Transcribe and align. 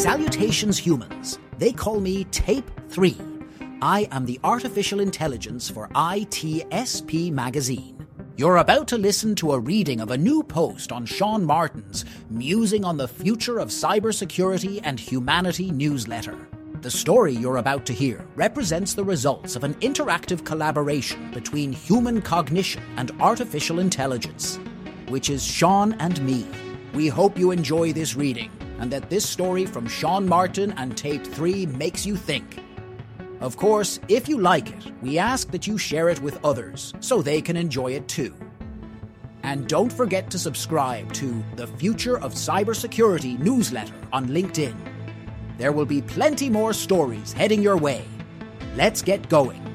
Salutations, 0.00 0.78
humans. 0.78 1.38
They 1.58 1.72
call 1.72 2.00
me 2.00 2.24
Tape 2.24 2.70
3. 2.88 3.18
I 3.82 4.08
am 4.10 4.24
the 4.24 4.40
artificial 4.42 4.98
intelligence 4.98 5.68
for 5.68 5.88
ITSP 5.88 7.30
magazine. 7.30 8.06
You're 8.34 8.56
about 8.56 8.88
to 8.88 8.96
listen 8.96 9.34
to 9.34 9.52
a 9.52 9.58
reading 9.58 10.00
of 10.00 10.10
a 10.10 10.16
new 10.16 10.42
post 10.42 10.90
on 10.90 11.04
Sean 11.04 11.44
Martin's 11.44 12.06
Musing 12.30 12.82
on 12.82 12.96
the 12.96 13.08
Future 13.08 13.58
of 13.58 13.68
Cybersecurity 13.68 14.80
and 14.84 14.98
Humanity 14.98 15.70
newsletter. 15.70 16.48
The 16.80 16.90
story 16.90 17.34
you're 17.34 17.58
about 17.58 17.84
to 17.84 17.92
hear 17.92 18.24
represents 18.36 18.94
the 18.94 19.04
results 19.04 19.54
of 19.54 19.64
an 19.64 19.74
interactive 19.82 20.46
collaboration 20.46 21.30
between 21.32 21.74
human 21.74 22.22
cognition 22.22 22.82
and 22.96 23.12
artificial 23.20 23.80
intelligence, 23.80 24.58
which 25.08 25.28
is 25.28 25.44
Sean 25.44 25.92
and 26.00 26.24
me. 26.24 26.46
We 26.94 27.08
hope 27.08 27.38
you 27.38 27.50
enjoy 27.50 27.92
this 27.92 28.16
reading 28.16 28.50
and 28.80 28.90
that 28.90 29.08
this 29.08 29.28
story 29.28 29.66
from 29.66 29.86
Sean 29.86 30.26
Martin 30.26 30.72
and 30.76 30.96
Tape 30.96 31.24
3 31.24 31.66
makes 31.66 32.04
you 32.04 32.16
think. 32.16 32.58
Of 33.40 33.56
course, 33.56 34.00
if 34.08 34.28
you 34.28 34.38
like 34.38 34.70
it, 34.70 34.92
we 35.00 35.18
ask 35.18 35.50
that 35.52 35.66
you 35.66 35.78
share 35.78 36.08
it 36.08 36.20
with 36.20 36.44
others 36.44 36.92
so 37.00 37.22
they 37.22 37.40
can 37.40 37.56
enjoy 37.56 37.92
it 37.92 38.08
too. 38.08 38.34
And 39.42 39.68
don't 39.68 39.92
forget 39.92 40.30
to 40.30 40.38
subscribe 40.38 41.12
to 41.14 41.42
the 41.56 41.66
Future 41.66 42.18
of 42.18 42.34
Cybersecurity 42.34 43.38
newsletter 43.38 43.94
on 44.12 44.28
LinkedIn. 44.28 44.74
There 45.56 45.72
will 45.72 45.86
be 45.86 46.02
plenty 46.02 46.50
more 46.50 46.72
stories 46.72 47.32
heading 47.32 47.62
your 47.62 47.76
way. 47.76 48.04
Let's 48.76 49.02
get 49.02 49.28
going. 49.28 49.69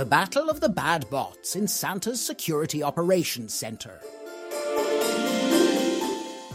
The 0.00 0.06
Battle 0.06 0.48
of 0.48 0.60
the 0.60 0.68
Bad 0.70 1.10
Bots 1.10 1.56
in 1.56 1.68
Santa's 1.68 2.24
Security 2.24 2.82
Operations 2.82 3.52
Center. 3.52 4.00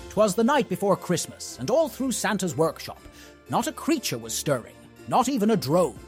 Twas 0.09 0.33
the 0.33 0.43
night 0.43 0.67
before 0.67 0.97
Christmas, 0.97 1.55
and 1.59 1.69
all 1.69 1.87
through 1.87 2.13
Santa's 2.13 2.57
workshop, 2.57 2.99
not 3.47 3.67
a 3.67 3.71
creature 3.71 4.17
was 4.17 4.33
stirring, 4.33 4.73
not 5.07 5.29
even 5.29 5.51
a 5.51 5.55
drone. 5.55 5.99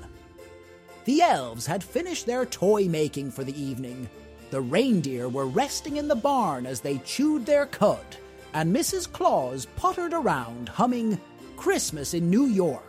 The 1.06 1.22
elves 1.22 1.68
had 1.68 1.84
finished 1.84 2.26
their 2.26 2.44
toy 2.44 2.88
making 2.88 3.30
for 3.30 3.44
the 3.44 3.62
evening. 3.62 4.10
The 4.50 4.62
reindeer 4.62 5.30
were 5.30 5.46
resting 5.46 5.98
in 5.98 6.08
the 6.08 6.16
barn 6.16 6.66
as 6.66 6.82
they 6.82 6.98
chewed 7.06 7.46
their 7.46 7.68
cud, 7.68 8.18
and 8.56 8.76
Mrs. 8.76 9.12
Claus 9.12 9.68
puttered 9.76 10.14
around 10.14 10.70
humming 10.70 11.22
Christmas 11.56 12.16
in 12.16 12.32
New 12.32 12.48
York. 12.48 12.82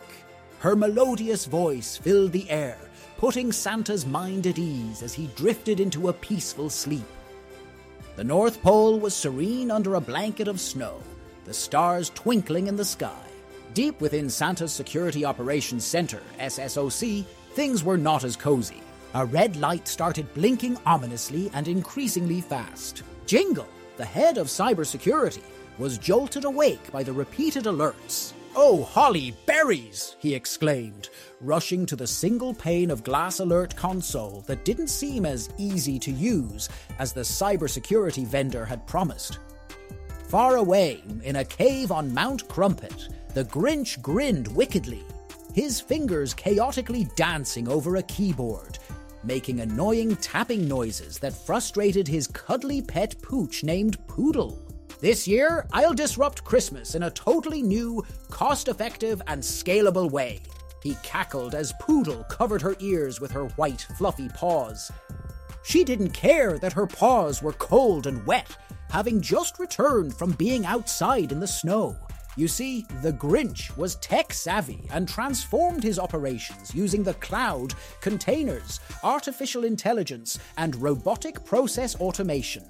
Her 0.57 0.75
melodious 0.75 1.45
voice 1.45 1.97
filled 1.97 2.31
the 2.31 2.49
air, 2.49 2.79
putting 3.19 3.51
Santa's 3.51 4.05
mind 4.05 4.47
at 4.47 4.57
ease 4.57 5.03
as 5.03 5.13
he 5.13 5.27
drifted 5.35 5.81
into 5.81 6.07
a 6.07 6.13
peaceful 6.13 6.69
sleep. 6.69 7.03
The 8.15 8.23
North 8.23 8.61
Pole 8.61 8.97
was 8.97 9.13
serene 9.13 9.69
under 9.71 9.95
a 9.95 10.01
blanket 10.01 10.47
of 10.47 10.57
snow, 10.57 11.01
the 11.43 11.53
stars 11.53 12.11
twinkling 12.11 12.67
in 12.67 12.77
the 12.77 12.85
sky. 12.85 13.25
Deep 13.73 13.99
within 13.99 14.29
Santa's 14.29 14.71
Security 14.71 15.25
Operations 15.25 15.83
Center, 15.83 16.21
SSOC, 16.39 17.25
things 17.51 17.83
were 17.83 17.97
not 17.97 18.23
as 18.23 18.37
cozy. 18.37 18.81
A 19.13 19.25
red 19.25 19.57
light 19.57 19.85
started 19.85 20.33
blinking 20.33 20.77
ominously 20.85 21.51
and 21.53 21.67
increasingly 21.67 22.39
fast. 22.39 23.03
Jingle, 23.25 23.67
the 23.97 24.05
head 24.05 24.37
of 24.37 24.47
cybersecurity, 24.47 25.43
was 25.77 25.97
jolted 25.97 26.45
awake 26.45 26.89
by 26.89 27.03
the 27.03 27.11
repeated 27.11 27.65
alerts. 27.65 28.31
Oh, 28.55 28.83
holly 28.83 29.35
berries! 29.45 30.15
he 30.19 30.33
exclaimed, 30.33 31.09
rushing 31.39 31.85
to 31.85 31.95
the 31.95 32.07
single 32.07 32.53
pane 32.53 32.91
of 32.91 33.03
glass 33.03 33.39
alert 33.39 33.75
console 33.75 34.41
that 34.47 34.65
didn't 34.65 34.87
seem 34.89 35.25
as 35.25 35.49
easy 35.57 35.99
to 35.99 36.11
use 36.11 36.67
as 36.97 37.13
the 37.13 37.21
cybersecurity 37.21 38.25
vendor 38.25 38.65
had 38.65 38.85
promised. 38.87 39.39
Far 40.27 40.57
away, 40.57 41.03
in 41.23 41.37
a 41.37 41.45
cave 41.45 41.91
on 41.91 42.13
Mount 42.13 42.47
Crumpit, 42.47 43.09
the 43.33 43.45
Grinch 43.45 44.01
grinned 44.01 44.47
wickedly, 44.49 45.03
his 45.53 45.79
fingers 45.79 46.33
chaotically 46.33 47.07
dancing 47.15 47.67
over 47.67 47.95
a 47.95 48.03
keyboard, 48.03 48.77
making 49.23 49.59
annoying 49.59 50.15
tapping 50.17 50.67
noises 50.67 51.19
that 51.19 51.33
frustrated 51.33 52.07
his 52.07 52.27
cuddly 52.27 52.81
pet 52.81 53.19
pooch 53.21 53.63
named 53.63 53.97
Poodle. 54.07 54.68
This 55.01 55.29
year, 55.29 55.65
I'll 55.71 55.93
disrupt 55.93 56.43
Christmas 56.43 56.93
in 56.93 57.03
a 57.03 57.11
totally 57.11 57.61
new, 57.61 58.03
cost 58.29 58.67
effective, 58.67 59.21
and 59.27 59.41
scalable 59.41 60.11
way. 60.11 60.41
He 60.83 60.97
cackled 61.03 61.55
as 61.55 61.73
Poodle 61.79 62.25
covered 62.25 62.61
her 62.61 62.75
ears 62.81 63.21
with 63.21 63.31
her 63.31 63.45
white, 63.55 63.87
fluffy 63.97 64.27
paws. 64.27 64.91
She 65.63 65.85
didn't 65.85 66.09
care 66.09 66.57
that 66.59 66.73
her 66.73 66.85
paws 66.85 67.41
were 67.41 67.53
cold 67.53 68.07
and 68.07 68.25
wet, 68.25 68.57
having 68.89 69.21
just 69.21 69.57
returned 69.57 70.13
from 70.13 70.31
being 70.31 70.65
outside 70.65 71.31
in 71.31 71.39
the 71.39 71.47
snow. 71.47 71.95
You 72.35 72.49
see, 72.49 72.85
the 73.01 73.13
Grinch 73.13 73.75
was 73.77 73.95
tech 73.97 74.33
savvy 74.33 74.85
and 74.91 75.07
transformed 75.07 75.83
his 75.83 75.97
operations 75.97 76.75
using 76.75 77.03
the 77.03 77.13
cloud, 77.15 77.73
containers, 78.01 78.81
artificial 79.01 79.63
intelligence, 79.63 80.39
and 80.57 80.75
robotic 80.75 81.45
process 81.45 81.95
automation 81.95 82.65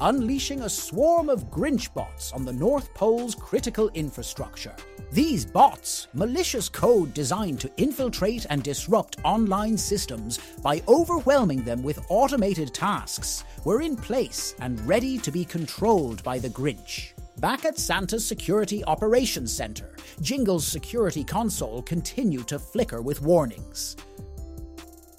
unleashing 0.00 0.62
a 0.62 0.68
swarm 0.68 1.28
of 1.28 1.50
Grinch 1.50 1.92
bots 1.94 2.32
on 2.32 2.44
the 2.44 2.52
North 2.52 2.92
Pole's 2.94 3.34
critical 3.34 3.90
infrastructure. 3.94 4.74
These 5.12 5.44
bots, 5.44 6.08
malicious 6.14 6.68
code 6.68 7.12
designed 7.12 7.60
to 7.60 7.70
infiltrate 7.76 8.46
and 8.48 8.62
disrupt 8.62 9.16
online 9.24 9.76
systems 9.76 10.38
by 10.62 10.82
overwhelming 10.88 11.64
them 11.64 11.82
with 11.82 12.04
automated 12.08 12.72
tasks, 12.72 13.44
were 13.64 13.82
in 13.82 13.96
place 13.96 14.54
and 14.60 14.80
ready 14.86 15.18
to 15.18 15.30
be 15.30 15.44
controlled 15.44 16.22
by 16.22 16.38
the 16.38 16.50
Grinch. 16.50 17.12
Back 17.38 17.64
at 17.64 17.78
Santa's 17.78 18.26
Security 18.26 18.84
Operations 18.84 19.52
Center, 19.52 19.96
Jingle's 20.20 20.66
security 20.66 21.24
console 21.24 21.82
continued 21.82 22.46
to 22.48 22.58
flicker 22.58 23.02
with 23.02 23.22
warnings. 23.22 23.96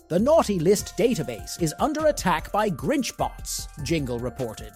The 0.09 0.19
Naughty 0.19 0.59
List 0.59 0.97
database 0.97 1.61
is 1.61 1.73
under 1.79 2.07
attack 2.07 2.51
by 2.51 2.69
Grinch 2.69 3.15
bots, 3.15 3.69
Jingle 3.83 4.19
reported. 4.19 4.73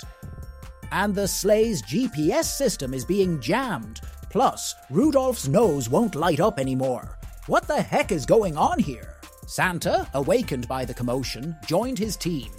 And 0.94 1.14
the 1.14 1.28
sleigh's 1.28 1.82
GPS 1.82 2.46
system 2.46 2.94
is 2.94 3.04
being 3.04 3.42
jammed. 3.42 4.00
Plus, 4.30 4.74
Rudolph's 4.90 5.50
nose 5.50 5.90
won't 5.90 6.16
light 6.16 6.40
up 6.40 6.60
anymore. 6.60 7.18
What 7.48 7.68
the 7.68 7.82
heck 7.82 8.14
is 8.14 8.26
going 8.26 8.56
on 8.56 8.80
here? 8.80 9.16
Santa, 9.46 10.08
awakened 10.14 10.66
by 10.68 10.86
the 10.86 10.94
commotion, 10.94 11.58
joined 11.66 12.00
his 12.00 12.16
team. 12.16 12.50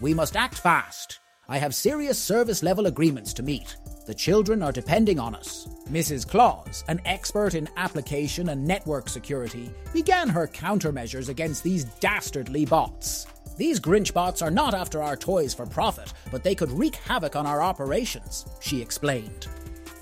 We 0.00 0.14
must 0.14 0.34
act 0.34 0.54
fast. 0.54 1.18
I 1.46 1.58
have 1.58 1.74
serious 1.74 2.18
service 2.18 2.62
level 2.62 2.86
agreements 2.86 3.34
to 3.34 3.42
meet. 3.42 3.76
The 4.06 4.14
children 4.14 4.62
are 4.62 4.70
depending 4.70 5.18
on 5.18 5.34
us. 5.34 5.66
Mrs. 5.90 6.28
Claus, 6.28 6.84
an 6.86 7.00
expert 7.04 7.54
in 7.54 7.68
application 7.76 8.50
and 8.50 8.64
network 8.64 9.08
security, 9.08 9.68
began 9.92 10.28
her 10.28 10.46
countermeasures 10.46 11.28
against 11.28 11.64
these 11.64 11.84
dastardly 11.84 12.64
bots. 12.64 13.26
These 13.56 13.80
Grinch 13.80 14.14
bots 14.14 14.42
are 14.42 14.50
not 14.50 14.74
after 14.74 15.02
our 15.02 15.16
toys 15.16 15.52
for 15.54 15.66
profit, 15.66 16.12
but 16.30 16.44
they 16.44 16.54
could 16.54 16.70
wreak 16.70 16.94
havoc 16.94 17.34
on 17.34 17.46
our 17.46 17.60
operations, 17.60 18.46
she 18.60 18.80
explained. 18.80 19.48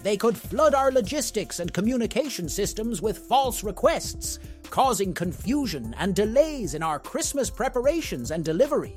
They 0.03 0.19
could 0.19 0.37
flood 0.37 0.75
our 0.75 0.93
logistics 0.93 1.61
and 1.61 1.73
communication 1.73 2.47
systems 2.47 3.01
with 3.01 3.17
false 3.17 3.65
requests, 3.65 4.39
causing 4.69 5.15
confusion 5.15 5.95
and 5.99 6.15
delays 6.15 6.75
in 6.75 6.83
our 6.83 6.99
Christmas 6.99 7.49
preparations 7.49 8.33
and 8.33 8.45
delivery. 8.45 8.97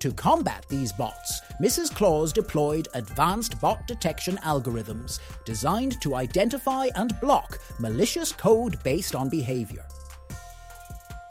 To 0.00 0.12
combat 0.12 0.64
these 0.68 0.92
bots, 0.92 1.42
Mrs. 1.60 1.94
Claus 1.94 2.32
deployed 2.32 2.88
advanced 2.94 3.60
bot 3.60 3.86
detection 3.86 4.38
algorithms 4.38 5.20
designed 5.44 6.00
to 6.00 6.14
identify 6.14 6.88
and 6.94 7.20
block 7.20 7.60
malicious 7.78 8.32
code 8.32 8.82
based 8.82 9.14
on 9.14 9.28
behavior. 9.28 9.84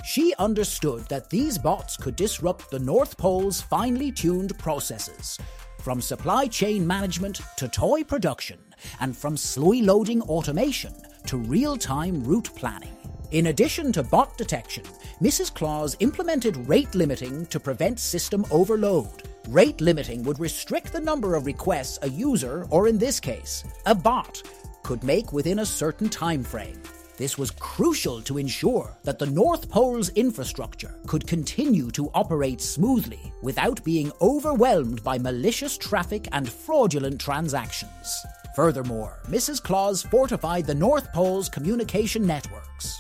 She 0.06 0.36
understood 0.38 1.02
that 1.10 1.31
these 1.31 1.58
bots 1.58 1.98
could 1.98 2.16
disrupt 2.16 2.70
the 2.70 2.78
North 2.78 3.18
Pole's 3.18 3.60
finely 3.60 4.12
tuned 4.12 4.56
processes, 4.60 5.40
from 5.80 6.00
supply 6.00 6.46
chain 6.46 6.86
management 6.86 7.42
to 7.58 7.68
toy 7.68 8.04
production, 8.04 8.60
and 9.00 9.18
from 9.18 9.36
slow 9.36 9.72
loading 9.81 10.22
automation 10.22 10.94
to 11.26 11.38
real 11.38 11.76
time 11.76 12.24
route 12.24 12.50
planning. 12.56 12.96
In 13.31 13.48
addition 13.48 13.92
to 13.94 14.04
bot 14.04 14.38
detection, 14.38 14.84
Mrs. 15.22 15.52
Claus 15.52 15.98
implemented 16.00 16.56
rate 16.70 16.94
limiting 16.94 17.48
to 17.48 17.60
prevent 17.60 18.00
system 18.00 18.46
overload. 18.52 19.29
Rate 19.50 19.81
limiting 19.81 20.22
would 20.25 20.40
restrict 20.40 20.94
the 20.94 21.00
number 21.00 21.34
of 21.34 21.48
requests 21.48 21.98
a 22.04 22.10
user, 22.10 22.68
or 22.69 22.88
in 22.88 23.00
this 23.00 23.19
case, 23.19 23.63
a 23.88 23.96
bot, 23.96 24.44
could 24.84 25.04
make 25.04 25.34
within 25.34 25.57
a 25.57 25.66
certain 25.66 26.07
time 26.07 26.44
frame. 26.44 26.80
This 27.18 27.36
was 27.36 27.50
crucial 27.50 28.22
to 28.22 28.38
ensure 28.38 28.96
that 29.04 29.18
the 29.18 29.25
North 29.25 29.68
Pole's 29.68 30.10
infrastructure 30.10 30.94
could 31.07 31.25
continue 31.25 31.90
to 31.92 32.12
operate 32.13 32.62
smoothly 32.62 33.34
without 33.42 33.84
being 33.84 34.12
overwhelmed 34.22 35.04
by 35.04 35.18
malicious 35.18 35.80
traffic 35.80 36.28
and 36.31 36.48
fraudulent 36.48 37.19
transactions. 37.19 38.24
Furthermore, 38.56 39.18
Mrs. 39.30 39.63
Claus 39.63 40.04
fortified 40.04 40.68
the 40.68 40.75
North 40.75 41.12
Pole's 41.12 41.50
communication 41.50 42.24
networks. 42.28 42.99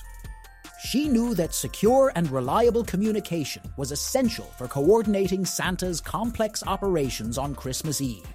She 0.89 1.07
knew 1.07 1.35
that 1.35 1.53
secure 1.53 2.11
and 2.15 2.31
reliable 2.31 2.83
communication 2.83 3.61
was 3.77 3.91
essential 3.91 4.45
for 4.57 4.67
coordinating 4.67 5.45
Santa's 5.45 6.01
complex 6.01 6.63
operations 6.65 7.37
on 7.37 7.53
Christmas 7.53 8.01
Eve. 8.01 8.25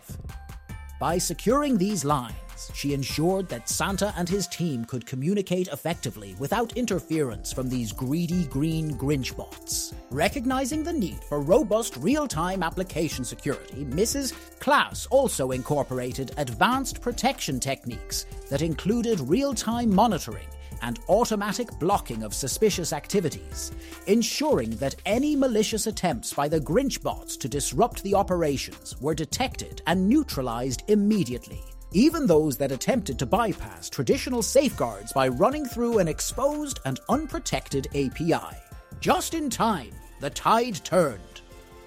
By 1.00 1.18
securing 1.18 1.76
these 1.76 2.04
lines, 2.04 2.70
she 2.72 2.94
ensured 2.94 3.48
that 3.48 3.68
Santa 3.68 4.14
and 4.16 4.28
his 4.28 4.46
team 4.46 4.84
could 4.84 5.04
communicate 5.04 5.66
effectively 5.66 6.36
without 6.38 6.76
interference 6.76 7.52
from 7.52 7.68
these 7.68 7.92
greedy 7.92 8.44
green 8.44 8.96
Grinch 8.96 9.36
bots. 9.36 9.92
Recognizing 10.12 10.84
the 10.84 10.92
need 10.92 11.24
for 11.24 11.40
robust 11.40 11.96
real 11.96 12.28
time 12.28 12.62
application 12.62 13.24
security, 13.24 13.84
Mrs. 13.84 14.32
Claus 14.60 15.08
also 15.10 15.50
incorporated 15.50 16.30
advanced 16.36 17.00
protection 17.00 17.58
techniques 17.58 18.26
that 18.48 18.62
included 18.62 19.18
real 19.18 19.54
time 19.54 19.92
monitoring 19.92 20.46
and 20.84 21.00
automatic 21.08 21.68
blocking 21.80 22.22
of 22.22 22.32
suspicious 22.32 22.92
activities, 22.92 23.72
ensuring 24.06 24.70
that 24.76 24.94
any 25.04 25.34
malicious 25.34 25.88
attempts 25.88 26.32
by 26.32 26.46
the 26.46 26.60
Grinch 26.60 27.02
bots 27.02 27.36
to 27.36 27.48
disrupt 27.48 28.02
the 28.04 28.14
operations 28.14 28.94
were 29.00 29.14
detected 29.14 29.82
and 29.86 30.08
neutralized 30.08 30.84
immediately 30.88 31.60
even 31.94 32.26
those 32.26 32.56
that 32.56 32.72
attempted 32.72 33.20
to 33.20 33.24
bypass 33.24 33.88
traditional 33.88 34.42
safeguards 34.42 35.12
by 35.12 35.28
running 35.28 35.64
through 35.64 35.98
an 35.98 36.08
exposed 36.08 36.80
and 36.86 36.98
unprotected 37.08 37.86
API. 37.94 38.56
Just 39.00 39.32
in 39.32 39.48
time, 39.48 39.92
the 40.20 40.30
tide 40.30 40.74
turned. 40.84 41.20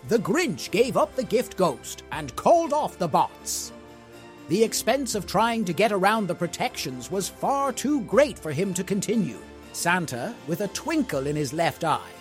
The 0.07 0.19
Grinch 0.19 0.71
gave 0.71 0.95
up 0.95 1.13
the 1.15 1.25
gift 1.25 1.57
ghost 1.57 2.03
and 2.13 2.33
called 2.37 2.71
off 2.71 2.97
the 2.97 3.07
bots. 3.07 3.73
The 4.49 4.63
expense 4.63 5.13
of 5.13 5.27
trying 5.27 5.65
to 5.65 5.73
get 5.73 5.91
around 5.91 6.27
the 6.27 6.35
protections 6.35 7.11
was 7.11 7.27
far 7.27 7.73
too 7.73 8.01
great 8.01 8.39
for 8.39 8.53
him 8.53 8.73
to 8.75 8.83
continue. 8.83 9.39
Santa, 9.73 10.33
with 10.47 10.61
a 10.61 10.69
twinkle 10.69 11.27
in 11.27 11.35
his 11.35 11.51
left 11.51 11.83
eye, 11.83 12.13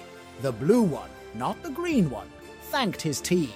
the 0.43 0.50
blue 0.50 0.82
one, 0.82 1.08
not 1.34 1.62
the 1.62 1.70
green 1.70 2.11
one, 2.11 2.28
thanked 2.62 3.00
his 3.00 3.20
team. 3.20 3.52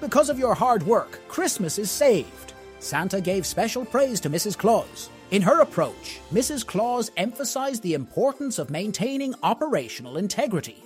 Because 0.00 0.30
of 0.30 0.38
your 0.38 0.54
hard 0.54 0.84
work, 0.84 1.18
Christmas 1.26 1.76
is 1.76 1.90
saved. 1.90 2.52
Santa 2.78 3.20
gave 3.20 3.44
special 3.44 3.84
praise 3.84 4.20
to 4.20 4.30
Mrs. 4.30 4.56
Claus. 4.56 5.10
In 5.32 5.42
her 5.42 5.60
approach, 5.60 6.20
Mrs. 6.32 6.64
Claus 6.64 7.10
emphasized 7.16 7.82
the 7.82 7.94
importance 7.94 8.60
of 8.60 8.70
maintaining 8.70 9.34
operational 9.42 10.18
integrity 10.18 10.84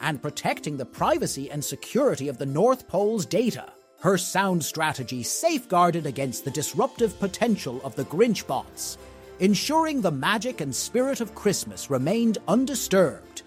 and 0.00 0.22
protecting 0.22 0.78
the 0.78 0.86
privacy 0.86 1.50
and 1.50 1.62
security 1.62 2.28
of 2.28 2.38
the 2.38 2.46
North 2.46 2.88
Pole's 2.88 3.26
data. 3.26 3.70
Her 4.02 4.18
sound 4.18 4.64
strategy 4.64 5.22
safeguarded 5.22 6.06
against 6.06 6.44
the 6.44 6.50
disruptive 6.50 7.16
potential 7.20 7.80
of 7.84 7.94
the 7.94 8.04
Grinch 8.06 8.44
bots, 8.44 8.98
ensuring 9.38 10.00
the 10.00 10.10
magic 10.10 10.60
and 10.60 10.74
spirit 10.74 11.20
of 11.20 11.36
Christmas 11.36 11.88
remained 11.88 12.38
undisturbed, 12.48 13.42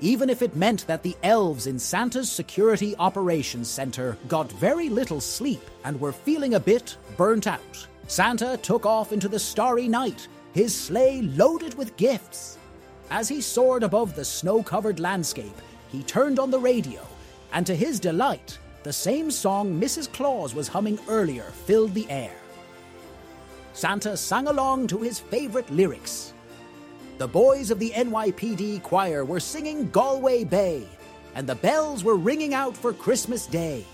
even 0.00 0.30
if 0.30 0.40
it 0.40 0.56
meant 0.56 0.86
that 0.86 1.02
the 1.02 1.14
elves 1.22 1.66
in 1.66 1.78
Santa's 1.78 2.32
Security 2.32 2.96
Operations 2.98 3.68
Center 3.68 4.16
got 4.28 4.50
very 4.52 4.88
little 4.88 5.20
sleep 5.20 5.60
and 5.84 6.00
were 6.00 6.12
feeling 6.12 6.54
a 6.54 6.60
bit 6.60 6.96
burnt 7.18 7.46
out. 7.46 7.86
Santa 8.06 8.56
took 8.62 8.86
off 8.86 9.12
into 9.12 9.28
the 9.28 9.38
starry 9.38 9.88
night, 9.88 10.26
his 10.54 10.74
sleigh 10.74 11.20
loaded 11.20 11.74
with 11.74 11.98
gifts. 11.98 12.56
As 13.10 13.28
he 13.28 13.42
soared 13.42 13.82
above 13.82 14.14
the 14.14 14.24
snow 14.24 14.62
covered 14.62 15.00
landscape, 15.00 15.60
he 15.92 16.02
turned 16.02 16.38
on 16.38 16.50
the 16.50 16.58
radio, 16.58 17.06
and 17.52 17.66
to 17.66 17.74
his 17.74 18.00
delight, 18.00 18.58
the 18.82 18.92
same 18.92 19.30
song 19.30 19.80
Mrs. 19.80 20.12
Claus 20.12 20.54
was 20.54 20.68
humming 20.68 20.98
earlier 21.08 21.44
filled 21.44 21.94
the 21.94 22.08
air. 22.10 22.36
Santa 23.72 24.16
sang 24.16 24.46
along 24.46 24.86
to 24.88 24.98
his 24.98 25.18
favorite 25.18 25.68
lyrics. 25.70 26.32
The 27.18 27.28
boys 27.28 27.70
of 27.70 27.78
the 27.78 27.90
NYPD 27.90 28.82
choir 28.82 29.24
were 29.24 29.40
singing 29.40 29.90
Galway 29.90 30.44
Bay, 30.44 30.86
and 31.34 31.48
the 31.48 31.56
bells 31.56 32.04
were 32.04 32.16
ringing 32.16 32.54
out 32.54 32.76
for 32.76 32.92
Christmas 32.92 33.46
Day. 33.46 33.84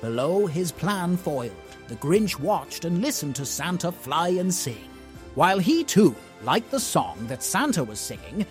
Below 0.00 0.46
his 0.46 0.70
plan 0.70 1.16
foiled, 1.16 1.52
the 1.88 1.96
Grinch 1.96 2.38
watched 2.38 2.84
and 2.84 3.00
listened 3.00 3.36
to 3.36 3.46
Santa 3.46 3.90
fly 3.90 4.28
and 4.28 4.52
sing. 4.52 4.88
While 5.34 5.58
he 5.58 5.84
too 5.84 6.14
liked 6.42 6.70
the 6.70 6.80
song 6.80 7.26
that 7.28 7.42
Santa 7.42 7.82
was 7.82 7.98
singing, 7.98 8.46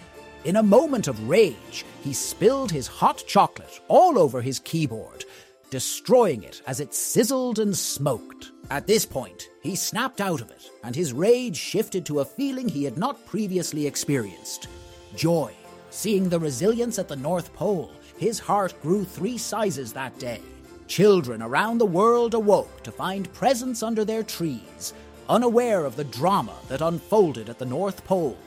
in 0.45 0.57
a 0.57 0.63
moment 0.63 1.07
of 1.07 1.29
rage, 1.29 1.85
he 2.01 2.11
spilled 2.11 2.71
his 2.71 2.87
hot 2.87 3.23
chocolate 3.27 3.79
all 3.87 4.19
over 4.19 4.41
his 4.41 4.59
keyboard 4.59 5.25
destroying 5.73 6.43
it 6.43 6.61
as 6.67 6.79
it 6.79 6.93
sizzled 6.93 7.57
and 7.57 7.75
smoked. 7.75 8.51
At 8.69 8.85
this 8.85 9.07
point, 9.07 9.49
he 9.63 9.75
snapped 9.75 10.21
out 10.21 10.39
of 10.39 10.51
it, 10.51 10.69
and 10.83 10.95
his 10.95 11.13
rage 11.13 11.57
shifted 11.57 12.05
to 12.05 12.19
a 12.19 12.25
feeling 12.25 12.69
he 12.69 12.83
had 12.83 12.95
not 12.95 13.25
previously 13.25 13.87
experienced 13.87 14.67
joy. 15.15 15.51
Seeing 15.89 16.29
the 16.29 16.39
resilience 16.39 16.99
at 16.99 17.07
the 17.07 17.15
North 17.15 17.51
Pole, 17.55 17.91
his 18.19 18.37
heart 18.37 18.79
grew 18.83 19.03
three 19.03 19.35
sizes 19.35 19.91
that 19.93 20.19
day. 20.19 20.41
Children 20.85 21.41
around 21.41 21.79
the 21.79 21.87
world 21.87 22.35
awoke 22.35 22.83
to 22.83 22.91
find 22.91 23.33
presents 23.33 23.81
under 23.81 24.05
their 24.05 24.21
trees, 24.21 24.93
unaware 25.27 25.85
of 25.85 25.95
the 25.95 26.03
drama 26.03 26.53
that 26.67 26.81
unfolded 26.81 27.49
at 27.49 27.57
the 27.57 27.65
North 27.65 28.05
Pole. 28.05 28.37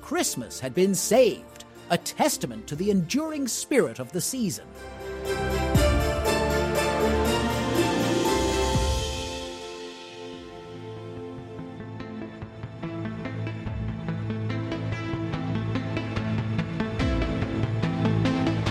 Christmas 0.00 0.60
had 0.60 0.72
been 0.72 0.94
saved, 0.94 1.66
a 1.90 1.98
testament 1.98 2.66
to 2.68 2.74
the 2.74 2.90
enduring 2.90 3.46
spirit 3.46 3.98
of 3.98 4.10
the 4.12 4.20
season. 4.22 4.64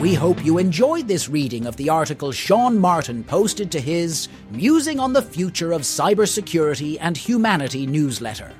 We 0.04 0.16
hope 0.16 0.44
you 0.44 0.58
enjoyed 0.58 1.08
this 1.08 1.30
reading 1.30 1.66
of 1.66 1.78
the 1.78 1.90
article 1.90 2.34
Sean 2.34 2.78
Martin 2.78 3.24
posted 3.24 3.72
to 3.72 3.80
his 3.80 4.28
Musing 4.52 5.00
on 5.00 5.14
the 5.14 5.22
Future 5.22 5.72
of 5.72 5.84
Cybersecurity 5.84 6.98
and 7.00 7.16
Humanity 7.16 7.88
newsletter. 7.88 8.52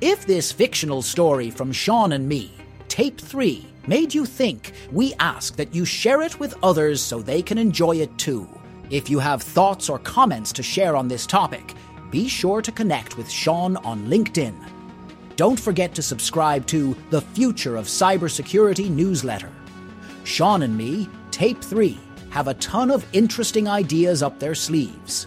If 0.00 0.26
this 0.26 0.50
fictional 0.50 1.00
story 1.00 1.48
from 1.48 1.70
Sean 1.70 2.10
and 2.10 2.28
me, 2.28 2.50
Tape 2.88 3.20
3, 3.20 3.68
made 3.86 4.12
you 4.12 4.26
think, 4.26 4.72
we 4.90 5.14
ask 5.20 5.54
that 5.54 5.72
you 5.72 5.84
share 5.84 6.22
it 6.22 6.40
with 6.40 6.58
others 6.60 7.00
so 7.00 7.22
they 7.22 7.40
can 7.40 7.56
enjoy 7.56 7.98
it 7.98 8.18
too. 8.18 8.48
If 8.90 9.08
you 9.08 9.20
have 9.20 9.44
thoughts 9.44 9.88
or 9.88 10.00
comments 10.00 10.50
to 10.54 10.64
share 10.64 10.96
on 10.96 11.06
this 11.06 11.24
topic, 11.24 11.72
be 12.10 12.26
sure 12.26 12.62
to 12.62 12.72
connect 12.72 13.16
with 13.16 13.30
Sean 13.30 13.76
on 13.76 14.08
LinkedIn. 14.08 14.56
Don't 15.36 15.60
forget 15.60 15.94
to 15.94 16.02
subscribe 16.02 16.66
to 16.66 16.96
the 17.10 17.20
Future 17.20 17.76
of 17.76 17.86
Cybersecurity 17.86 18.90
newsletter. 18.90 19.52
Sean 20.28 20.60
and 20.60 20.76
me, 20.76 21.08
Tape 21.30 21.64
3, 21.64 21.98
have 22.28 22.48
a 22.48 22.54
ton 22.54 22.90
of 22.90 23.06
interesting 23.14 23.66
ideas 23.66 24.22
up 24.22 24.38
their 24.38 24.54
sleeves. 24.54 25.26